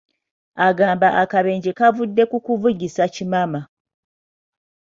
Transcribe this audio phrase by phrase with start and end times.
[0.67, 3.61] Agamba akabenje kavudde ku kuvugisa kimama.